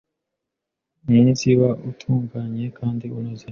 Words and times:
umunsiba 1.07 1.67
utunganye 1.89 2.65
kandi 2.77 3.05
unoze: 3.17 3.47